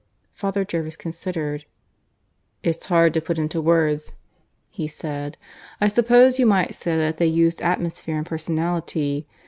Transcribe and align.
Father 0.33 0.65
Jervis 0.65 0.95
considered. 0.95 1.65
"It's 2.63 2.87
hard 2.87 3.13
to 3.13 3.21
put 3.21 3.37
it 3.37 3.41
into 3.43 3.61
words," 3.61 4.13
he 4.71 4.87
said. 4.87 5.37
"I 5.79 5.89
suppose 5.89 6.39
you 6.39 6.47
might 6.47 6.73
say 6.73 6.97
that 6.97 7.17
they 7.17 7.27
used 7.27 7.61
atmosphere 7.61 8.17
and 8.17 8.25
personality. 8.25 9.27